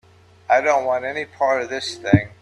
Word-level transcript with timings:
I 0.49 0.61
don't 0.61 0.85
want 0.85 1.05
any 1.05 1.25
part 1.25 1.61
of 1.61 1.69
this 1.69 1.95
thing. 1.95 2.29